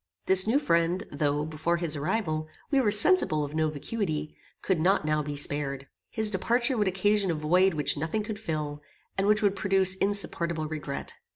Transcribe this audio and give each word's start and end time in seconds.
This 0.25 0.47
new 0.47 0.57
friend, 0.57 1.03
though, 1.11 1.45
before 1.45 1.77
his 1.77 1.95
arrival, 1.95 2.47
we 2.71 2.81
were 2.81 2.89
sensible 2.89 3.43
of 3.43 3.53
no 3.53 3.69
vacuity, 3.69 4.35
could 4.63 4.79
not 4.79 5.05
now 5.05 5.21
be 5.21 5.35
spared. 5.35 5.85
His 6.09 6.31
departure 6.31 6.75
would 6.75 6.87
occasion 6.87 7.29
a 7.29 7.35
void 7.35 7.75
which 7.75 7.97
nothing 7.97 8.23
could 8.23 8.39
fill, 8.39 8.81
and 9.15 9.27
which 9.27 9.43
would 9.43 9.55
produce 9.55 9.93
insupportable 9.93 10.67
regret. 10.67 11.13